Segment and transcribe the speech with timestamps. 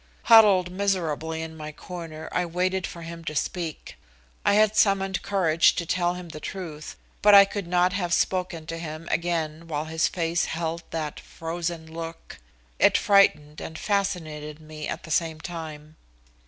[0.23, 3.97] Huddled miserably in my corner, I waited for him to speak.
[4.43, 8.65] I had summoned courage to tell him the truth, but I could not have spoken
[8.65, 12.39] to him again while his face held that frozen look.
[12.79, 15.97] It frightened and fascinated me at the same time.